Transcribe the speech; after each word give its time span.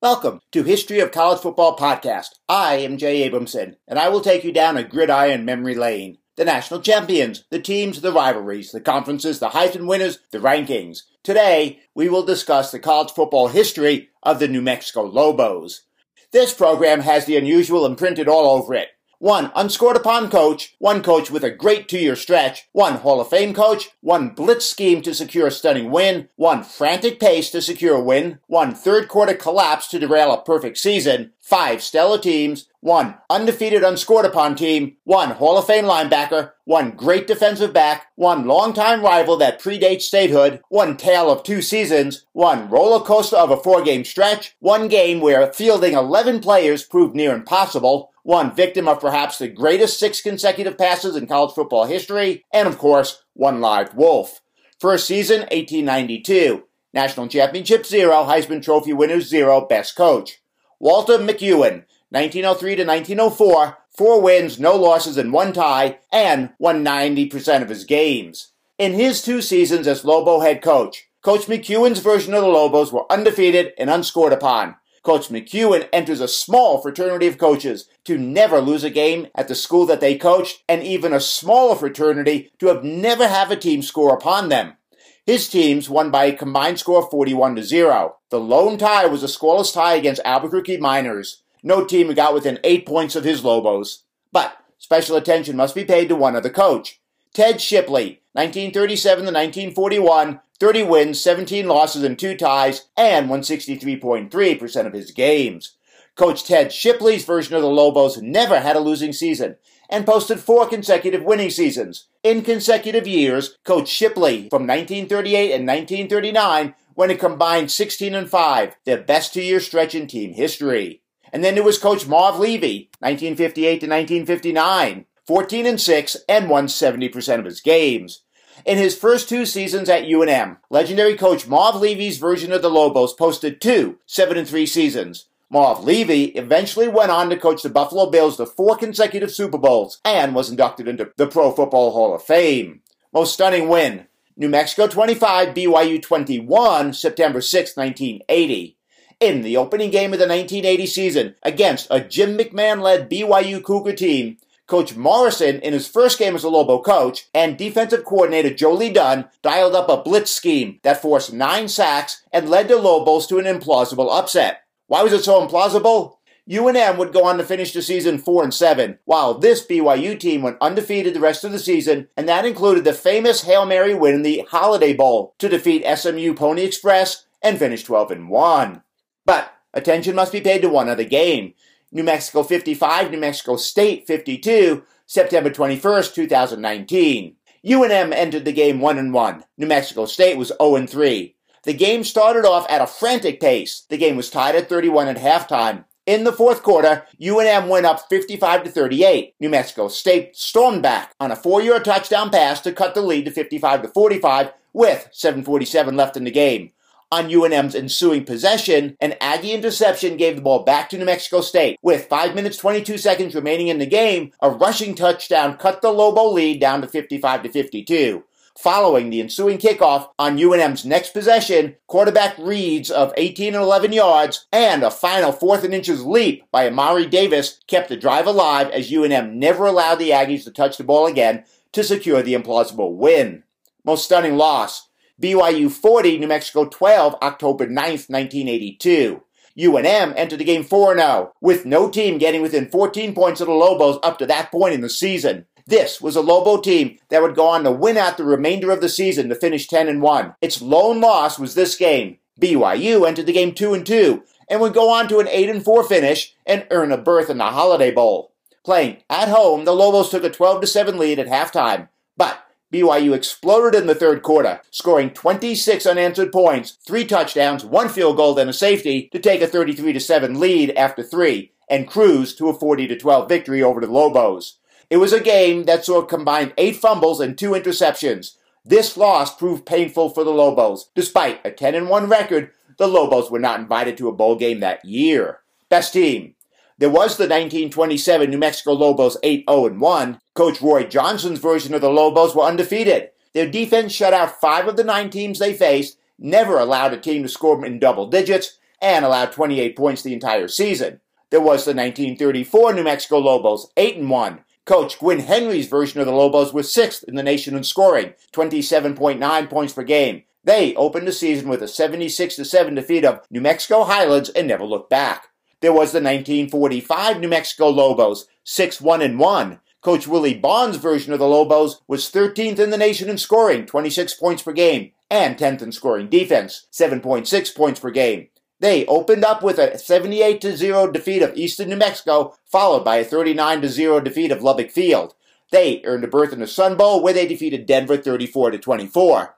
Welcome 0.00 0.38
to 0.52 0.62
History 0.62 1.00
of 1.00 1.10
College 1.10 1.40
Football 1.40 1.76
Podcast. 1.76 2.28
I 2.48 2.76
am 2.76 2.98
Jay 2.98 3.28
Abramson, 3.28 3.78
and 3.88 3.98
I 3.98 4.08
will 4.08 4.20
take 4.20 4.44
you 4.44 4.52
down 4.52 4.76
a 4.76 4.84
gridiron 4.84 5.44
memory 5.44 5.74
lane. 5.74 6.18
The 6.36 6.44
national 6.44 6.82
champions, 6.82 7.46
the 7.50 7.58
teams, 7.58 8.00
the 8.00 8.12
rivalries, 8.12 8.70
the 8.70 8.80
conferences, 8.80 9.40
the 9.40 9.48
Heisman 9.48 9.88
winners, 9.88 10.20
the 10.30 10.38
rankings. 10.38 10.98
Today, 11.24 11.80
we 11.96 12.08
will 12.08 12.24
discuss 12.24 12.70
the 12.70 12.78
college 12.78 13.10
football 13.10 13.48
history 13.48 14.10
of 14.22 14.38
the 14.38 14.46
New 14.46 14.62
Mexico 14.62 15.02
Lobos. 15.02 15.82
This 16.30 16.54
program 16.54 17.00
has 17.00 17.24
the 17.24 17.36
unusual 17.36 17.84
imprinted 17.84 18.28
all 18.28 18.56
over 18.56 18.74
it. 18.74 18.90
One 19.20 19.50
unscored 19.56 19.96
upon 19.96 20.30
coach, 20.30 20.76
one 20.78 21.02
coach 21.02 21.28
with 21.28 21.42
a 21.42 21.50
great 21.50 21.88
two 21.88 21.98
year 21.98 22.14
stretch, 22.14 22.68
one 22.70 22.98
Hall 22.98 23.20
of 23.20 23.28
Fame 23.28 23.52
coach, 23.52 23.90
one 24.00 24.28
blitz 24.28 24.66
scheme 24.66 25.02
to 25.02 25.12
secure 25.12 25.48
a 25.48 25.50
stunning 25.50 25.90
win, 25.90 26.28
one 26.36 26.62
frantic 26.62 27.18
pace 27.18 27.50
to 27.50 27.60
secure 27.60 27.96
a 27.96 28.00
win, 28.00 28.38
one 28.46 28.76
third 28.76 29.08
quarter 29.08 29.34
collapse 29.34 29.88
to 29.88 29.98
derail 29.98 30.32
a 30.32 30.40
perfect 30.40 30.78
season, 30.78 31.32
five 31.40 31.82
stellar 31.82 32.18
teams, 32.18 32.68
one 32.80 33.16
undefeated 33.28 33.82
unscored 33.82 34.24
upon 34.24 34.54
team, 34.54 34.96
one 35.02 35.30
Hall 35.32 35.58
of 35.58 35.66
Fame 35.66 35.86
linebacker, 35.86 36.52
one 36.64 36.92
great 36.92 37.26
defensive 37.26 37.72
back, 37.72 38.06
one 38.14 38.46
longtime 38.46 39.02
rival 39.02 39.36
that 39.38 39.60
predates 39.60 40.02
statehood, 40.02 40.60
one 40.68 40.96
tale 40.96 41.28
of 41.28 41.42
two 41.42 41.60
seasons, 41.60 42.24
one 42.34 42.70
roller 42.70 43.04
coaster 43.04 43.36
of 43.36 43.50
a 43.50 43.56
four 43.56 43.82
game 43.82 44.04
stretch, 44.04 44.54
one 44.60 44.86
game 44.86 45.20
where 45.20 45.52
fielding 45.52 45.94
11 45.94 46.38
players 46.38 46.84
proved 46.84 47.16
near 47.16 47.34
impossible, 47.34 48.12
one 48.28 48.54
victim 48.54 48.86
of 48.86 49.00
perhaps 49.00 49.38
the 49.38 49.48
greatest 49.48 49.98
six 49.98 50.20
consecutive 50.20 50.76
passes 50.76 51.16
in 51.16 51.26
college 51.26 51.54
football 51.54 51.86
history, 51.86 52.44
and 52.52 52.68
of 52.68 52.76
course, 52.76 53.22
one 53.32 53.58
live 53.58 53.94
wolf. 53.94 54.42
First 54.78 55.06
season, 55.06 55.40
1892. 55.50 56.64
National 56.92 57.26
Championship 57.26 57.86
0, 57.86 58.12
Heisman 58.24 58.62
Trophy 58.62 58.92
winners 58.92 59.30
0, 59.30 59.62
best 59.66 59.96
coach. 59.96 60.42
Walter 60.78 61.16
McEwen, 61.16 61.86
1903 62.10 62.76
to 62.76 62.84
1904, 62.84 63.78
four 63.96 64.20
wins, 64.20 64.60
no 64.60 64.76
losses, 64.76 65.16
and 65.16 65.32
one 65.32 65.54
tie, 65.54 65.98
and 66.12 66.50
won 66.58 66.84
90% 66.84 67.62
of 67.62 67.70
his 67.70 67.84
games. 67.84 68.52
In 68.76 68.92
his 68.92 69.22
two 69.22 69.40
seasons 69.40 69.86
as 69.86 70.04
Lobo 70.04 70.40
head 70.40 70.60
coach, 70.60 71.08
Coach 71.22 71.46
McEwen's 71.46 72.00
version 72.00 72.34
of 72.34 72.42
the 72.42 72.48
Lobos 72.48 72.92
were 72.92 73.10
undefeated 73.10 73.72
and 73.78 73.88
unscored 73.88 74.34
upon. 74.34 74.76
Coach 75.08 75.30
McEwen 75.30 75.88
enters 75.90 76.20
a 76.20 76.28
small 76.28 76.82
fraternity 76.82 77.26
of 77.28 77.38
coaches 77.38 77.88
to 78.04 78.18
never 78.18 78.60
lose 78.60 78.84
a 78.84 78.90
game 78.90 79.28
at 79.34 79.48
the 79.48 79.54
school 79.54 79.86
that 79.86 80.02
they 80.02 80.18
coached, 80.18 80.62
and 80.68 80.82
even 80.82 81.14
a 81.14 81.18
smaller 81.18 81.76
fraternity 81.76 82.50
to 82.58 82.66
have 82.66 82.84
never 82.84 83.26
have 83.26 83.50
a 83.50 83.56
team 83.56 83.80
score 83.80 84.12
upon 84.12 84.50
them. 84.50 84.76
His 85.24 85.48
teams 85.48 85.88
won 85.88 86.10
by 86.10 86.26
a 86.26 86.36
combined 86.36 86.78
score 86.78 87.02
of 87.02 87.10
41 87.10 87.56
to 87.56 87.62
0. 87.62 88.16
The 88.28 88.38
lone 88.38 88.76
tie 88.76 89.06
was 89.06 89.22
a 89.22 89.28
scoreless 89.28 89.72
tie 89.72 89.94
against 89.94 90.20
Albuquerque 90.26 90.76
Miners. 90.76 91.42
No 91.62 91.86
team 91.86 92.12
got 92.12 92.34
within 92.34 92.60
8 92.62 92.84
points 92.84 93.16
of 93.16 93.24
his 93.24 93.42
Lobos. 93.42 94.04
But 94.30 94.58
special 94.76 95.16
attention 95.16 95.56
must 95.56 95.74
be 95.74 95.86
paid 95.86 96.10
to 96.10 96.16
one 96.16 96.36
other 96.36 96.50
coach. 96.50 97.00
Ted 97.34 97.60
Shipley, 97.60 98.22
1937 98.32 99.24
to 99.24 99.32
1941, 99.32 100.40
30 100.58 100.82
wins, 100.82 101.20
17 101.20 101.66
losses, 101.66 102.02
and 102.02 102.18
2 102.18 102.36
ties, 102.36 102.88
and 102.96 103.28
won 103.28 103.40
63.3% 103.40 104.86
of 104.86 104.92
his 104.92 105.10
games. 105.10 105.76
Coach 106.16 106.44
Ted 106.44 106.72
Shipley's 106.72 107.24
version 107.24 107.54
of 107.54 107.62
the 107.62 107.68
Lobos 107.68 108.20
never 108.20 108.58
had 108.58 108.74
a 108.74 108.80
losing 108.80 109.12
season 109.12 109.56
and 109.88 110.04
posted 110.04 110.40
four 110.40 110.68
consecutive 110.68 111.22
winning 111.22 111.50
seasons. 111.50 112.08
In 112.22 112.42
consecutive 112.42 113.06
years, 113.06 113.56
Coach 113.64 113.88
Shipley 113.88 114.48
from 114.50 114.66
1938 114.66 115.52
and 115.52 115.66
1939 115.66 116.74
went 116.96 117.12
a 117.12 117.14
combined 117.14 117.70
16 117.70 118.14
and 118.14 118.28
5, 118.28 118.76
their 118.84 119.00
best 119.00 119.32
two-year 119.32 119.60
stretch 119.60 119.94
in 119.94 120.08
team 120.08 120.34
history. 120.34 121.02
And 121.32 121.44
then 121.44 121.54
there 121.54 121.62
was 121.62 121.78
Coach 121.78 122.06
Marv 122.06 122.38
Levy, 122.40 122.90
1958 122.98 123.80
to 123.80 123.86
1959, 123.86 125.04
14 125.28 125.66
and 125.66 125.78
6, 125.78 126.16
and 126.26 126.48
won 126.48 126.68
70% 126.68 127.38
of 127.38 127.44
his 127.44 127.60
games. 127.60 128.22
In 128.64 128.78
his 128.78 128.96
first 128.96 129.28
two 129.28 129.44
seasons 129.44 129.90
at 129.90 130.04
UNM, 130.04 130.56
legendary 130.70 131.18
coach 131.18 131.46
Marv 131.46 131.76
Levy's 131.76 132.16
version 132.16 132.50
of 132.50 132.62
the 132.62 132.70
Lobos 132.70 133.12
posted 133.12 133.60
two 133.60 133.98
7 134.06 134.38
and 134.38 134.48
3 134.48 134.64
seasons. 134.64 135.26
Marv 135.50 135.84
Levy 135.84 136.28
eventually 136.28 136.88
went 136.88 137.10
on 137.10 137.28
to 137.28 137.36
coach 137.36 137.62
the 137.62 137.68
Buffalo 137.68 138.08
Bills 138.10 138.38
to 138.38 138.46
four 138.46 138.74
consecutive 138.74 139.30
Super 139.30 139.58
Bowls 139.58 140.00
and 140.02 140.34
was 140.34 140.48
inducted 140.48 140.88
into 140.88 141.10
the 141.18 141.26
Pro 141.26 141.52
Football 141.52 141.92
Hall 141.92 142.14
of 142.14 142.22
Fame. 142.22 142.80
Most 143.12 143.34
stunning 143.34 143.68
win 143.68 144.06
New 144.34 144.48
Mexico 144.48 144.86
25, 144.86 145.48
BYU 145.48 146.00
21, 146.00 146.94
September 146.94 147.42
6, 147.42 147.76
1980. 147.76 148.78
In 149.20 149.42
the 149.42 149.58
opening 149.58 149.90
game 149.90 150.14
of 150.14 150.18
the 150.18 150.26
1980 150.26 150.86
season 150.86 151.34
against 151.42 151.86
a 151.90 152.00
Jim 152.00 152.38
McMahon 152.38 152.80
led 152.80 153.10
BYU 153.10 153.62
Cougar 153.62 153.92
team, 153.92 154.38
Coach 154.68 154.94
Morrison, 154.94 155.60
in 155.60 155.72
his 155.72 155.88
first 155.88 156.18
game 156.18 156.36
as 156.36 156.44
a 156.44 156.48
Lobo 156.48 156.80
coach, 156.80 157.26
and 157.34 157.56
defensive 157.56 158.04
coordinator 158.04 158.52
Joe 158.52 158.74
Lee 158.74 158.92
Dunn 158.92 159.28
dialed 159.42 159.74
up 159.74 159.88
a 159.88 160.02
blitz 160.02 160.30
scheme 160.30 160.78
that 160.82 161.02
forced 161.02 161.32
nine 161.32 161.68
sacks 161.68 162.22
and 162.32 162.50
led 162.50 162.68
the 162.68 162.76
Lobos 162.76 163.26
to 163.28 163.38
an 163.38 163.46
implausible 163.46 164.16
upset. 164.16 164.60
Why 164.86 165.02
was 165.02 165.14
it 165.14 165.24
so 165.24 165.44
implausible? 165.44 166.18
UNM 166.48 166.96
would 166.96 167.12
go 167.12 167.24
on 167.24 167.36
to 167.38 167.44
finish 167.44 167.72
the 167.72 167.82
season 167.82 168.18
4 168.18 168.44
and 168.44 168.54
7, 168.54 168.98
while 169.04 169.34
this 169.34 169.66
BYU 169.66 170.18
team 170.18 170.42
went 170.42 170.56
undefeated 170.60 171.14
the 171.14 171.20
rest 171.20 171.44
of 171.44 171.52
the 171.52 171.58
season, 171.58 172.08
and 172.16 172.28
that 172.28 172.46
included 172.46 172.84
the 172.84 172.94
famous 172.94 173.42
Hail 173.42 173.66
Mary 173.66 173.94
win 173.94 174.14
in 174.14 174.22
the 174.22 174.46
Holiday 174.50 174.94
Bowl 174.94 175.34
to 175.38 175.48
defeat 175.48 175.84
SMU 175.84 176.34
Pony 176.34 176.64
Express 176.64 177.26
and 177.42 177.58
finish 177.58 177.84
12 177.84 178.10
and 178.10 178.28
1. 178.30 178.82
But 179.26 179.52
attention 179.74 180.14
must 180.14 180.32
be 180.32 180.40
paid 180.40 180.62
to 180.62 180.68
one 180.70 180.88
other 180.88 181.04
game. 181.04 181.54
New 181.90 182.04
Mexico 182.04 182.42
55, 182.42 183.10
New 183.10 183.18
Mexico 183.18 183.56
State 183.56 184.06
52, 184.06 184.82
September 185.06 185.48
21st, 185.48 186.14
2019. 186.14 187.34
UNM 187.64 188.12
entered 188.12 188.44
the 188.44 188.52
game 188.52 188.80
1 188.80 188.98
and 188.98 189.14
1. 189.14 189.44
New 189.56 189.66
Mexico 189.66 190.04
State 190.04 190.36
was 190.36 190.52
0 190.60 190.76
and 190.76 190.90
3. 190.90 191.34
The 191.64 191.72
game 191.72 192.04
started 192.04 192.44
off 192.44 192.66
at 192.70 192.82
a 192.82 192.86
frantic 192.86 193.40
pace. 193.40 193.86
The 193.88 193.96
game 193.96 194.16
was 194.16 194.28
tied 194.28 194.54
at 194.54 194.68
31 194.68 195.08
at 195.08 195.16
halftime. 195.16 195.84
In 196.04 196.24
the 196.24 196.32
fourth 196.32 196.62
quarter, 196.62 197.06
UNM 197.20 197.68
went 197.68 197.86
up 197.86 198.08
55 198.08 198.64
to 198.64 198.70
38. 198.70 199.34
New 199.40 199.48
Mexico 199.48 199.88
State 199.88 200.36
stormed 200.36 200.82
back 200.82 201.14
on 201.18 201.30
a 201.30 201.36
four-yard 201.36 201.84
touchdown 201.84 202.30
pass 202.30 202.60
to 202.60 202.72
cut 202.72 202.94
the 202.94 203.02
lead 203.02 203.24
to 203.24 203.30
55 203.30 203.82
to 203.82 203.88
45 203.88 204.52
with 204.74 205.08
7:47 205.12 205.96
left 205.96 206.16
in 206.16 206.24
the 206.24 206.30
game. 206.30 206.70
On 207.10 207.30
UNM's 207.30 207.74
ensuing 207.74 208.26
possession, 208.26 208.94
an 209.00 209.14
Aggie 209.18 209.52
interception 209.52 210.18
gave 210.18 210.36
the 210.36 210.42
ball 210.42 210.64
back 210.64 210.90
to 210.90 210.98
New 210.98 211.06
Mexico 211.06 211.40
State. 211.40 211.78
With 211.80 212.04
5 212.06 212.34
minutes 212.34 212.58
22 212.58 212.98
seconds 212.98 213.34
remaining 213.34 213.68
in 213.68 213.78
the 213.78 213.86
game, 213.86 214.32
a 214.42 214.50
rushing 214.50 214.94
touchdown 214.94 215.56
cut 215.56 215.80
the 215.80 215.90
Lobo 215.90 216.28
lead 216.30 216.60
down 216.60 216.82
to 216.82 216.86
55 216.86 217.44
to 217.44 217.48
52. 217.48 218.24
Following 218.58 219.08
the 219.08 219.22
ensuing 219.22 219.56
kickoff 219.56 220.10
on 220.18 220.36
UNM's 220.36 220.84
next 220.84 221.14
possession, 221.14 221.76
quarterback 221.86 222.36
reads 222.36 222.90
of 222.90 223.14
18 223.16 223.54
and 223.54 223.62
11 223.64 223.94
yards 223.94 224.46
and 224.52 224.82
a 224.82 224.90
final 224.90 225.32
fourth 225.32 225.64
and 225.64 225.72
inches 225.72 226.04
leap 226.04 226.44
by 226.52 226.68
Ahmari 226.68 227.08
Davis 227.08 227.58
kept 227.68 227.88
the 227.88 227.96
drive 227.96 228.26
alive 228.26 228.68
as 228.68 228.90
UNM 228.90 229.32
never 229.32 229.64
allowed 229.64 229.94
the 229.94 230.10
Aggies 230.10 230.44
to 230.44 230.50
touch 230.50 230.76
the 230.76 230.84
ball 230.84 231.06
again 231.06 231.44
to 231.72 231.82
secure 231.82 232.20
the 232.20 232.34
implausible 232.34 232.92
win. 232.92 233.44
Most 233.82 234.04
stunning 234.04 234.36
loss. 234.36 234.87
BYU 235.20 235.70
40, 235.70 236.18
New 236.18 236.28
Mexico 236.28 236.64
12, 236.64 237.16
October 237.22 237.66
9th, 237.66 238.08
1982. 238.08 239.22
UNM 239.58 240.14
entered 240.16 240.38
the 240.38 240.44
game 240.44 240.64
4-0, 240.64 241.32
with 241.40 241.66
no 241.66 241.90
team 241.90 242.18
getting 242.18 242.42
within 242.42 242.68
14 242.68 243.14
points 243.14 243.40
of 243.40 243.48
the 243.48 243.52
Lobos 243.52 243.98
up 244.04 244.18
to 244.18 244.26
that 244.26 244.52
point 244.52 244.74
in 244.74 244.80
the 244.80 244.88
season. 244.88 245.46
This 245.66 246.00
was 246.00 246.14
a 246.14 246.20
Lobo 246.20 246.60
team 246.60 246.98
that 247.08 247.20
would 247.20 247.34
go 247.34 247.48
on 247.48 247.64
to 247.64 247.72
win 247.72 247.96
out 247.96 248.16
the 248.16 248.24
remainder 248.24 248.70
of 248.70 248.80
the 248.80 248.88
season 248.88 249.28
to 249.28 249.34
finish 249.34 249.66
10 249.66 249.88
and 249.88 250.00
1. 250.00 250.34
Its 250.40 250.62
lone 250.62 251.00
loss 251.00 251.38
was 251.38 251.54
this 251.54 251.74
game. 251.74 252.18
BYU 252.40 253.06
entered 253.06 253.26
the 253.26 253.32
game 253.32 253.52
2 253.52 253.74
and 253.74 253.84
2 253.84 254.22
and 254.48 254.60
would 254.60 254.72
go 254.72 254.90
on 254.90 255.08
to 255.08 255.18
an 255.18 255.28
8 255.28 255.50
and 255.50 255.64
4 255.64 255.84
finish 255.84 256.34
and 256.46 256.66
earn 256.70 256.92
a 256.92 256.96
berth 256.96 257.28
in 257.28 257.38
the 257.38 257.44
Holiday 257.44 257.90
Bowl. 257.90 258.32
Playing 258.64 258.98
at 259.10 259.28
home, 259.28 259.64
the 259.64 259.74
Lobos 259.74 260.10
took 260.10 260.24
a 260.24 260.30
12 260.30 260.68
7 260.68 260.96
lead 260.96 261.18
at 261.18 261.26
halftime, 261.26 261.88
but 262.16 262.38
BYU 262.72 263.14
exploded 263.14 263.80
in 263.80 263.86
the 263.86 263.94
third 263.94 264.22
quarter, 264.22 264.60
scoring 264.70 265.10
26 265.10 265.86
unanswered 265.86 266.30
points, 266.30 266.78
three 266.86 267.04
touchdowns, 267.04 267.64
one 267.64 267.88
field 267.88 268.16
goal, 268.16 268.38
and 268.38 268.50
a 268.50 268.52
safety 268.52 269.08
to 269.12 269.18
take 269.18 269.40
a 269.40 269.46
33 269.46 269.98
7 269.98 270.38
lead 270.38 270.70
after 270.72 271.02
three, 271.02 271.52
and 271.70 271.88
cruised 271.88 272.36
to 272.38 272.48
a 272.48 272.54
40 272.54 272.96
12 272.96 273.28
victory 273.28 273.62
over 273.62 273.80
the 273.80 273.90
Lobos. 273.90 274.58
It 274.90 274.98
was 274.98 275.12
a 275.12 275.20
game 275.20 275.64
that 275.64 275.84
saw 275.84 276.02
combined 276.02 276.54
eight 276.58 276.76
fumbles 276.76 277.20
and 277.20 277.36
two 277.36 277.50
interceptions. 277.50 278.36
This 278.64 278.96
loss 278.96 279.34
proved 279.34 279.64
painful 279.64 280.10
for 280.10 280.24
the 280.24 280.30
Lobos. 280.30 280.90
Despite 280.94 281.44
a 281.44 281.50
10 281.50 281.88
1 281.88 282.08
record, 282.08 282.50
the 282.76 282.86
Lobos 282.86 283.30
were 283.30 283.38
not 283.38 283.60
invited 283.60 283.96
to 283.98 284.08
a 284.08 284.14
bowl 284.14 284.36
game 284.36 284.60
that 284.60 284.84
year. 284.84 285.40
Best 285.68 285.92
team. 285.92 286.34
There 286.78 286.88
was 286.88 287.16
the 287.16 287.24
1927 287.24 288.30
New 288.30 288.38
Mexico 288.38 288.72
Lobos 288.72 289.16
8 289.24 289.44
0 289.50 289.78
1. 289.78 290.20
Coach 290.34 290.62
Roy 290.62 290.84
Johnson's 290.84 291.40
version 291.40 291.74
of 291.74 291.80
the 291.80 291.90
Lobos 291.90 292.36
were 292.36 292.44
undefeated. 292.44 293.10
Their 293.34 293.50
defense 293.50 293.92
shut 293.92 294.14
out 294.14 294.40
five 294.40 294.68
of 294.68 294.76
the 294.76 294.84
nine 294.84 295.10
teams 295.10 295.40
they 295.40 295.54
faced, 295.54 295.98
never 296.20 296.56
allowed 296.56 296.92
a 296.94 296.96
team 296.96 297.24
to 297.24 297.28
score 297.28 297.64
in 297.66 297.80
double 297.80 298.06
digits, 298.06 298.58
and 298.80 299.04
allowed 299.04 299.32
28 299.32 299.76
points 299.76 300.02
the 300.02 300.12
entire 300.12 300.46
season. 300.46 301.00
There 301.30 301.40
was 301.40 301.64
the 301.64 301.74
1934 301.74 302.74
New 302.74 302.84
Mexico 302.84 303.18
Lobos 303.18 303.72
8 303.76 304.00
1. 304.00 304.40
Coach 304.64 305.00
Gwinn 305.00 305.20
Henry's 305.20 305.66
version 305.66 305.98
of 305.98 306.06
the 306.06 306.12
Lobos 306.12 306.52
was 306.52 306.72
sixth 306.72 307.02
in 307.08 307.16
the 307.16 307.22
nation 307.24 307.56
in 307.56 307.64
scoring, 307.64 308.12
27.9 308.32 309.50
points 309.50 309.72
per 309.72 309.82
game. 309.82 310.22
They 310.44 310.76
opened 310.76 311.08
the 311.08 311.12
season 311.12 311.48
with 311.48 311.60
a 311.60 311.68
76 311.68 312.36
7 312.36 312.74
defeat 312.76 313.04
of 313.04 313.22
New 313.30 313.40
Mexico 313.40 313.82
Highlands 313.82 314.28
and 314.28 314.46
never 314.46 314.64
looked 314.64 314.90
back. 314.90 315.27
There 315.60 315.72
was 315.72 315.90
the 315.92 315.98
1945 315.98 317.20
New 317.20 317.28
Mexico 317.28 317.68
Lobos, 317.68 318.26
6 318.44 318.80
1 318.80 319.18
1. 319.18 319.60
Coach 319.80 320.06
Willie 320.06 320.34
Bond's 320.34 320.76
version 320.76 321.12
of 321.12 321.18
the 321.18 321.26
Lobos 321.26 321.80
was 321.88 322.10
13th 322.10 322.58
in 322.58 322.70
the 322.70 322.76
nation 322.76 323.08
in 323.08 323.18
scoring, 323.18 323.64
26 323.64 324.14
points 324.14 324.42
per 324.42 324.52
game, 324.52 324.92
and 325.10 325.36
10th 325.36 325.62
in 325.62 325.72
scoring 325.72 326.08
defense, 326.08 326.66
7.6 326.72 327.54
points 327.56 327.80
per 327.80 327.90
game. 327.90 328.28
They 328.60 328.86
opened 328.86 329.24
up 329.24 329.42
with 329.42 329.58
a 329.58 329.78
78 329.78 330.42
0 330.42 330.90
defeat 330.90 331.22
of 331.22 331.36
Eastern 331.36 331.68
New 331.68 331.76
Mexico, 331.76 332.36
followed 332.44 332.84
by 332.84 332.96
a 332.96 333.04
39 333.04 333.68
0 333.68 334.00
defeat 334.00 334.32
of 334.32 334.42
Lubbock 334.42 334.70
Field. 334.70 335.14
They 335.50 335.80
earned 335.84 336.04
a 336.04 336.08
berth 336.08 336.32
in 336.32 336.40
the 336.40 336.46
Sun 336.46 336.76
Bowl 336.76 337.02
where 337.02 337.14
they 337.14 337.26
defeated 337.26 337.66
Denver 337.66 337.96
34 337.96 338.52
24. 338.52 339.36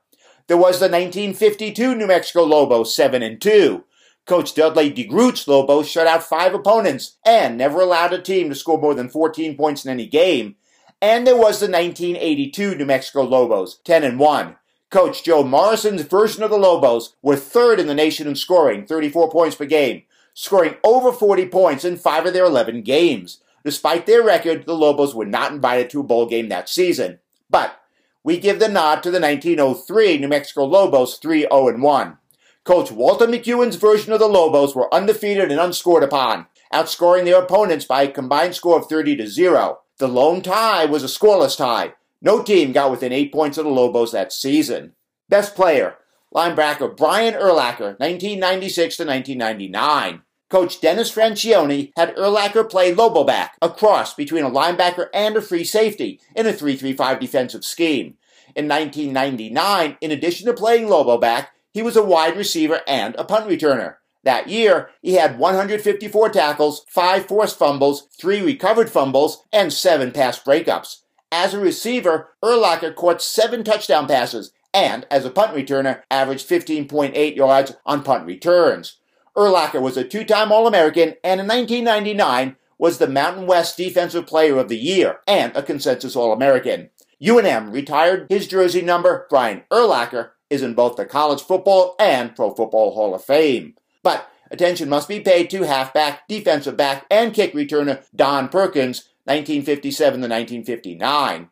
There 0.49 0.57
was 0.57 0.81
the 0.81 0.87
1952 0.87 1.95
New 1.95 2.07
Mexico 2.07 2.43
Lobos 2.43 2.95
7 2.97 3.23
and 3.23 3.41
2. 3.41 3.85
Coach 4.31 4.55
Dudley 4.55 4.93
DeGroot's 4.93 5.49
Lobos 5.49 5.91
shut 5.91 6.07
out 6.07 6.23
five 6.23 6.55
opponents 6.55 7.17
and 7.27 7.59
never 7.59 7.81
allowed 7.81 8.13
a 8.13 8.23
team 8.23 8.49
to 8.49 8.55
score 8.55 8.81
more 8.81 8.95
than 8.95 9.09
14 9.09 9.57
points 9.57 9.85
in 9.85 9.91
any 9.91 10.07
game. 10.07 10.55
And 11.03 11.27
there 11.27 11.35
was 11.35 11.59
the 11.59 11.67
1982 11.67 12.77
New 12.77 12.85
Mexico 12.87 13.25
Lobos, 13.25 13.81
10 13.83 14.05
and 14.05 14.21
1. 14.21 14.57
Coach 14.89 15.25
Joe 15.25 15.43
Morrison's 15.43 16.03
version 16.03 16.45
of 16.45 16.51
the 16.51 16.59
Lobos 16.59 17.17
were 17.23 17.35
third 17.35 17.81
in 17.81 17.89
the 17.89 17.95
nation 17.95 18.29
in 18.29 18.37
scoring, 18.37 18.87
34 18.87 19.33
points 19.33 19.57
per 19.57 19.65
game, 19.65 20.05
scoring 20.33 20.77
over 20.85 21.11
40 21.11 21.49
points 21.49 21.85
in 21.85 21.97
five 21.97 22.25
of 22.25 22.33
their 22.33 22.45
11 22.45 22.83
games. 22.83 23.41
Despite 23.65 24.07
their 24.07 24.23
record, 24.23 24.65
the 24.65 24.77
Lobos 24.77 25.13
were 25.13 25.27
not 25.27 25.51
invited 25.51 25.91
to 25.91 26.01
a 26.01 26.05
bowl 26.05 26.27
game 26.27 26.49
that 26.51 26.69
season. 26.69 27.19
But 27.51 27.81
we 28.23 28.39
give 28.39 28.61
the 28.61 28.69
nod 28.69 29.03
to 29.03 29.11
the 29.11 29.19
1903 29.19 30.19
New 30.19 30.29
Mexico 30.29 30.67
Lobos 30.67 31.17
3 31.17 31.49
0 31.51 31.81
1. 31.81 32.19
Coach 32.65 32.93
Walter 32.93 33.27
McEwen's 33.27 33.77
version 33.77 34.13
of 34.13 34.19
the 34.19 34.29
Lobos 34.29 34.75
were 34.75 34.93
undefeated 34.95 35.51
and 35.51 35.59
unscored 35.59 36.03
upon, 36.03 36.47
outscoring 36.75 37.25
their 37.25 37.43
opponents 37.43 37.87
by 37.87 38.03
a 38.03 38.13
combined 38.13 38.55
score 38.55 38.79
of 38.79 38.87
30 38.87 39.17
to 39.17 39.27
0. 39.27 39.79
The 39.97 40.09
lone 40.09 40.43
tie 40.43 40.85
was 40.85 41.03
a 41.03 41.07
scoreless 41.07 41.57
tie. 41.57 41.95
No 42.21 42.43
team 42.43 42.73
got 42.73 42.91
within 42.91 43.13
8 43.13 43.33
points 43.33 43.57
of 43.57 43.65
the 43.65 43.71
Lobos 43.71 44.13
that 44.13 44.31
season. 44.31 44.93
Best 45.31 45.55
player, 45.55 45.97
linebacker 46.35 46.95
Brian 46.95 47.33
Urlacher, 47.33 47.99
1996 47.99 48.99
to 48.99 49.07
1999. 49.07 50.23
Coach 50.51 50.81
Dennis 50.83 51.11
Franchione 51.11 51.93
had 51.97 52.15
Urlacher 52.17 52.69
play 52.69 52.93
Lobo 52.93 53.25
back, 53.25 53.57
a 53.63 53.71
cross 53.71 54.13
between 54.13 54.45
a 54.45 54.51
linebacker 54.51 55.07
and 55.15 55.37
a 55.37 55.41
free 55.41 55.65
safety, 55.65 56.21
in 56.37 56.47
a 56.47 56.53
3-3-5 56.53 57.21
defensive 57.21 57.65
scheme. 57.65 58.17
In 58.55 58.69
1999, 58.69 59.97
in 60.01 60.11
addition 60.11 60.47
to 60.47 60.53
playing 60.53 60.89
Lobo 60.89 61.17
back, 61.17 61.53
he 61.73 61.83
was 61.83 61.97
a 61.97 62.03
wide 62.03 62.37
receiver 62.37 62.81
and 62.87 63.15
a 63.17 63.25
punt 63.25 63.49
returner. 63.49 63.97
That 64.23 64.49
year, 64.49 64.91
he 65.01 65.15
had 65.15 65.39
154 65.39 66.29
tackles, 66.31 66.85
5 66.89 67.27
forced 67.27 67.59
fumbles, 67.59 68.09
3 68.21 68.43
recovered 68.43 68.91
fumbles, 68.91 69.45
and 69.53 69.73
7 69.73 70.13
pass 70.13 70.39
breakups. 70.39 70.99
As 71.33 71.55
a 71.55 71.61
receiver, 71.61 72.31
Urlacher 72.45 72.95
caught 72.95 73.23
7 73.23 73.65
touchdown 73.65 74.07
passes, 74.07 74.53
and 74.75 75.07
as 75.11 75.25
a 75.25 75.31
punt 75.31 75.55
returner, 75.55 76.03
averaged 76.11 76.49
15.8 76.49 77.37
yards 77.37 77.73
on 77.87 78.03
punt 78.03 78.27
returns. 78.27 78.99
Urlacher 79.37 79.81
was 79.81 79.97
a 79.97 80.05
two-time 80.05 80.53
All-American, 80.53 81.15
and 81.25 81.41
in 81.41 81.47
1999 81.47 82.57
was 82.79 82.99
the 82.99 83.09
Mountain 83.09 83.47
West 83.47 83.77
Defensive 83.77 84.27
Player 84.27 84.59
of 84.59 84.69
the 84.69 84.77
Year 84.77 85.21
and 85.27 85.55
a 85.57 85.63
consensus 85.63 86.17
All-American. 86.17 86.91
UNM 87.23 87.73
retired 87.73 88.27
his 88.29 88.47
jersey 88.47 88.83
number, 88.83 89.27
Brian 89.31 89.63
Urlacher, 89.71 90.31
is 90.51 90.63
in 90.63 90.75
both 90.75 90.97
the 90.97 91.07
College 91.07 91.41
Football 91.41 91.95
and 91.99 92.37
Pro 92.37 92.51
Football 92.51 92.93
Hall 92.93 93.15
of 93.15 93.25
Fame. 93.25 93.77
But 94.03 94.29
attention 94.51 94.89
must 94.89 95.09
be 95.09 95.21
paid 95.21 95.49
to 95.51 95.63
halfback, 95.63 96.29
defensive 96.29 96.77
back, 96.77 97.07
and 97.11 97.33
kick 97.33 97.55
returner 97.55 98.05
Don 98.15 98.49
Perkins, 98.49 99.09
1957 99.25 100.21
to 100.21 100.29
1959. 100.29 101.49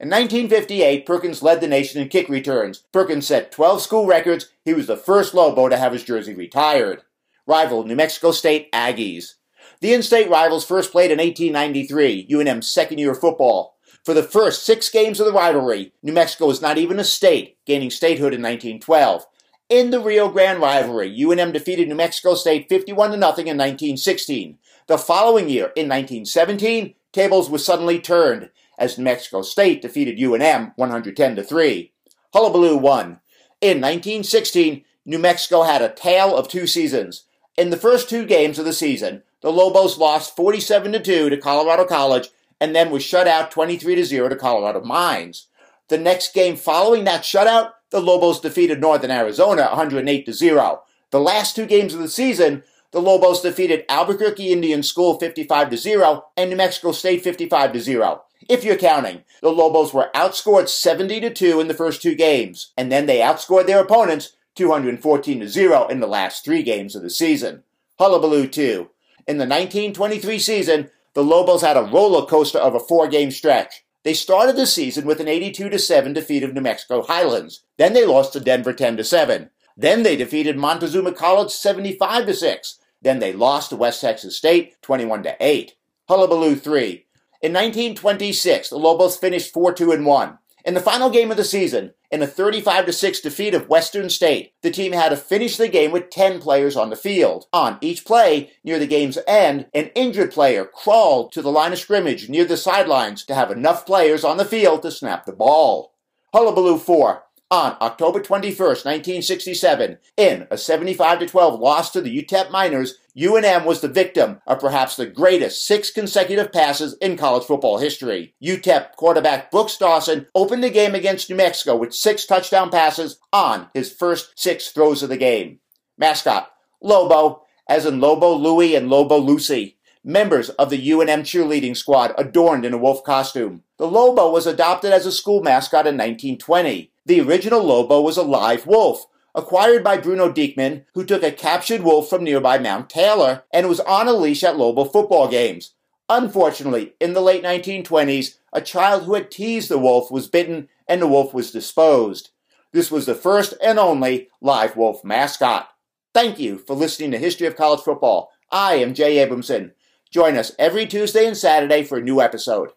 In 0.00 0.08
1958, 0.08 1.06
Perkins 1.06 1.42
led 1.42 1.60
the 1.60 1.68
nation 1.68 2.02
in 2.02 2.08
kick 2.08 2.28
returns. 2.28 2.82
Perkins 2.90 3.26
set 3.26 3.52
12 3.52 3.80
school 3.80 4.06
records. 4.06 4.50
He 4.64 4.74
was 4.74 4.88
the 4.88 4.96
first 4.96 5.32
Lobo 5.32 5.68
to 5.68 5.76
have 5.76 5.92
his 5.92 6.02
jersey 6.02 6.34
retired. 6.34 7.02
Rival 7.46 7.84
New 7.84 7.94
Mexico 7.94 8.32
State 8.32 8.70
Aggies. 8.72 9.34
The 9.80 9.94
in-state 9.94 10.30
rivals 10.30 10.64
first 10.64 10.92
played 10.92 11.10
in 11.10 11.18
1893, 11.18 12.28
UNM's 12.28 12.68
second 12.68 12.98
year 12.98 13.12
of 13.12 13.20
football. 13.20 13.71
For 14.04 14.14
the 14.14 14.22
first 14.24 14.66
six 14.66 14.88
games 14.88 15.20
of 15.20 15.26
the 15.26 15.32
rivalry, 15.32 15.92
New 16.02 16.12
Mexico 16.12 16.46
was 16.46 16.60
not 16.60 16.76
even 16.76 16.98
a 16.98 17.04
state, 17.04 17.56
gaining 17.64 17.90
statehood 17.90 18.34
in 18.34 18.42
1912. 18.42 19.26
In 19.68 19.90
the 19.90 20.00
Rio 20.00 20.28
Grande 20.28 20.60
rivalry, 20.60 21.16
UNM 21.16 21.52
defeated 21.52 21.88
New 21.88 21.94
Mexico 21.94 22.34
State 22.34 22.68
51 22.68 23.10
0 23.10 23.14
in 23.14 23.20
1916. 23.22 24.58
The 24.88 24.98
following 24.98 25.48
year, 25.48 25.72
in 25.76 25.88
1917, 25.88 26.94
tables 27.12 27.48
were 27.48 27.58
suddenly 27.58 28.00
turned 28.00 28.50
as 28.76 28.98
New 28.98 29.04
Mexico 29.04 29.42
State 29.42 29.80
defeated 29.80 30.18
UNM 30.18 30.72
110 30.74 31.36
to 31.36 31.42
3. 31.44 31.92
Hullabaloo 32.32 32.76
one. 32.76 33.20
In 33.60 33.80
1916, 33.80 34.84
New 35.04 35.18
Mexico 35.20 35.62
had 35.62 35.80
a 35.80 35.88
tale 35.88 36.36
of 36.36 36.48
two 36.48 36.66
seasons. 36.66 37.26
In 37.56 37.70
the 37.70 37.76
first 37.76 38.10
two 38.10 38.26
games 38.26 38.58
of 38.58 38.64
the 38.64 38.72
season, 38.72 39.22
the 39.42 39.52
Lobos 39.52 39.96
lost 39.96 40.34
47 40.34 40.92
to 40.92 41.00
2 41.00 41.30
to 41.30 41.36
Colorado 41.36 41.84
College 41.84 42.28
and 42.62 42.76
then 42.76 42.92
was 42.92 43.02
shut 43.02 43.26
out 43.26 43.50
23 43.50 43.96
to 43.96 44.04
0 44.04 44.28
to 44.28 44.36
Colorado 44.36 44.84
Mines. 44.84 45.48
The 45.88 45.98
next 45.98 46.32
game 46.32 46.54
following 46.54 47.02
that 47.04 47.22
shutout, 47.22 47.72
the 47.90 48.00
Lobos 48.00 48.38
defeated 48.38 48.80
Northern 48.80 49.10
Arizona 49.10 49.64
108 49.70 50.24
to 50.26 50.32
0. 50.32 50.82
The 51.10 51.18
last 51.18 51.56
two 51.56 51.66
games 51.66 51.92
of 51.92 51.98
the 51.98 52.08
season, 52.08 52.62
the 52.92 53.02
Lobos 53.02 53.40
defeated 53.40 53.84
Albuquerque 53.88 54.52
Indian 54.52 54.84
School 54.84 55.18
55 55.18 55.70
to 55.70 55.76
0 55.76 56.24
and 56.36 56.50
New 56.50 56.56
Mexico 56.56 56.92
State 56.92 57.24
55 57.24 57.72
to 57.72 57.80
0. 57.80 58.22
If 58.48 58.62
you're 58.62 58.76
counting, 58.76 59.24
the 59.40 59.50
Lobos 59.50 59.92
were 59.92 60.10
outscored 60.14 60.68
70 60.68 61.18
to 61.18 61.30
2 61.34 61.58
in 61.58 61.66
the 61.66 61.74
first 61.74 62.00
two 62.00 62.14
games, 62.14 62.72
and 62.76 62.92
then 62.92 63.06
they 63.06 63.18
outscored 63.18 63.66
their 63.66 63.80
opponents 63.80 64.36
214 64.54 65.40
to 65.40 65.48
0 65.48 65.88
in 65.88 65.98
the 65.98 66.06
last 66.06 66.44
three 66.44 66.62
games 66.62 66.94
of 66.94 67.02
the 67.02 67.10
season. 67.10 67.64
Hullabaloo 67.98 68.46
2. 68.46 68.88
In 69.26 69.38
the 69.38 69.46
1923 69.46 70.38
season, 70.38 70.90
the 71.14 71.24
Lobos 71.24 71.60
had 71.60 71.76
a 71.76 71.82
roller 71.82 72.26
coaster 72.26 72.58
of 72.58 72.74
a 72.74 72.80
four 72.80 73.08
game 73.08 73.30
stretch. 73.30 73.84
They 74.04 74.14
started 74.14 74.56
the 74.56 74.66
season 74.66 75.06
with 75.06 75.20
an 75.20 75.28
82 75.28 75.78
7 75.78 76.12
defeat 76.12 76.42
of 76.42 76.54
New 76.54 76.60
Mexico 76.60 77.02
Highlands. 77.02 77.64
Then 77.78 77.92
they 77.92 78.04
lost 78.04 78.32
to 78.32 78.40
Denver 78.40 78.72
10 78.72 79.02
7. 79.02 79.50
Then 79.76 80.02
they 80.02 80.16
defeated 80.16 80.56
Montezuma 80.56 81.12
College 81.12 81.50
75 81.50 82.34
6. 82.34 82.78
Then 83.00 83.18
they 83.18 83.32
lost 83.32 83.70
to 83.70 83.76
West 83.76 84.00
Texas 84.00 84.36
State 84.36 84.80
21 84.82 85.26
8. 85.40 85.74
Hullabaloo 86.08 86.56
3. 86.56 87.06
In 87.42 87.52
1926, 87.52 88.70
the 88.70 88.76
Lobos 88.76 89.16
finished 89.16 89.52
4 89.52 89.72
2 89.72 90.02
1. 90.02 90.38
In 90.64 90.74
the 90.74 90.80
final 90.80 91.10
game 91.10 91.30
of 91.30 91.36
the 91.36 91.44
season, 91.44 91.92
in 92.12 92.22
a 92.22 92.26
35 92.26 92.94
6 92.94 93.20
defeat 93.20 93.54
of 93.54 93.70
Western 93.70 94.10
State, 94.10 94.52
the 94.60 94.70
team 94.70 94.92
had 94.92 95.08
to 95.08 95.16
finish 95.16 95.56
the 95.56 95.66
game 95.66 95.90
with 95.90 96.10
10 96.10 96.40
players 96.40 96.76
on 96.76 96.90
the 96.90 96.96
field. 96.96 97.46
On 97.54 97.78
each 97.80 98.04
play, 98.04 98.50
near 98.62 98.78
the 98.78 98.86
game's 98.86 99.18
end, 99.26 99.66
an 99.72 99.90
injured 99.94 100.30
player 100.30 100.66
crawled 100.66 101.32
to 101.32 101.40
the 101.40 101.50
line 101.50 101.72
of 101.72 101.78
scrimmage 101.78 102.28
near 102.28 102.44
the 102.44 102.58
sidelines 102.58 103.24
to 103.24 103.34
have 103.34 103.50
enough 103.50 103.86
players 103.86 104.24
on 104.24 104.36
the 104.36 104.44
field 104.44 104.82
to 104.82 104.90
snap 104.90 105.24
the 105.24 105.32
ball. 105.32 105.94
Hullabaloo 106.34 106.78
4 106.78 107.24
on 107.52 107.76
October 107.82 108.18
21, 108.18 108.56
1967, 108.56 109.98
in 110.16 110.46
a 110.50 110.56
75 110.56 111.26
12 111.26 111.60
loss 111.60 111.90
to 111.90 112.00
the 112.00 112.24
UTEP 112.24 112.50
Miners, 112.50 112.94
UNM 113.14 113.66
was 113.66 113.82
the 113.82 113.88
victim 113.88 114.40
of 114.46 114.58
perhaps 114.58 114.96
the 114.96 115.04
greatest 115.04 115.66
six 115.66 115.90
consecutive 115.90 116.50
passes 116.50 116.96
in 117.02 117.18
college 117.18 117.44
football 117.44 117.76
history. 117.76 118.34
UTEP 118.42 118.92
quarterback 118.96 119.50
Brooks 119.50 119.76
Dawson 119.76 120.26
opened 120.34 120.64
the 120.64 120.70
game 120.70 120.94
against 120.94 121.28
New 121.28 121.36
Mexico 121.36 121.76
with 121.76 121.94
six 121.94 122.24
touchdown 122.24 122.70
passes 122.70 123.18
on 123.34 123.68
his 123.74 123.92
first 123.92 124.32
six 124.34 124.70
throws 124.70 125.02
of 125.02 125.10
the 125.10 125.18
game. 125.18 125.60
Mascot 125.98 126.48
Lobo, 126.80 127.42
as 127.68 127.84
in 127.84 128.00
Lobo 128.00 128.32
Louie 128.32 128.74
and 128.74 128.88
Lobo 128.88 129.18
Lucy. 129.18 129.76
members 130.04 130.48
of 130.50 130.70
the 130.70 130.88
UNM 130.88 131.20
cheerleading 131.20 131.76
squad 131.76 132.12
adorned 132.18 132.64
in 132.64 132.72
a 132.72 132.78
wolf 132.78 133.04
costume. 133.04 133.62
The 133.78 133.86
Lobo 133.86 134.30
was 134.32 134.46
adopted 134.46 134.92
as 134.92 135.06
a 135.06 135.12
school 135.12 135.42
mascot 135.42 135.86
in 135.86 135.96
1920. 135.96 136.91
The 137.04 137.20
original 137.20 137.64
Lobo 137.64 138.00
was 138.00 138.16
a 138.16 138.22
live 138.22 138.66
wolf, 138.66 139.06
acquired 139.34 139.82
by 139.82 139.96
Bruno 139.96 140.32
Diekman, 140.32 140.84
who 140.94 141.04
took 141.04 141.24
a 141.24 141.32
captured 141.32 141.82
wolf 141.82 142.08
from 142.08 142.22
nearby 142.22 142.58
Mount 142.58 142.88
Taylor 142.88 143.42
and 143.52 143.68
was 143.68 143.80
on 143.80 144.06
a 144.06 144.12
leash 144.12 144.44
at 144.44 144.56
Lobo 144.56 144.84
football 144.84 145.28
games. 145.28 145.74
Unfortunately, 146.08 146.94
in 147.00 147.12
the 147.12 147.20
late 147.20 147.42
1920s, 147.42 148.36
a 148.52 148.60
child 148.60 149.04
who 149.04 149.14
had 149.14 149.30
teased 149.30 149.68
the 149.68 149.78
wolf 149.78 150.10
was 150.10 150.28
bitten 150.28 150.68
and 150.86 151.02
the 151.02 151.08
wolf 151.08 151.34
was 151.34 151.50
disposed. 151.50 152.30
This 152.72 152.90
was 152.90 153.06
the 153.06 153.14
first 153.14 153.54
and 153.62 153.78
only 153.78 154.28
live 154.40 154.76
wolf 154.76 155.02
mascot. 155.02 155.70
Thank 156.14 156.38
you 156.38 156.58
for 156.58 156.74
listening 156.74 157.10
to 157.12 157.18
History 157.18 157.46
of 157.46 157.56
College 157.56 157.80
Football. 157.80 158.30
I 158.50 158.74
am 158.74 158.94
Jay 158.94 159.16
Abramson. 159.16 159.72
Join 160.10 160.36
us 160.36 160.52
every 160.58 160.86
Tuesday 160.86 161.26
and 161.26 161.36
Saturday 161.36 161.82
for 161.82 161.98
a 161.98 162.02
new 162.02 162.20
episode. 162.20 162.70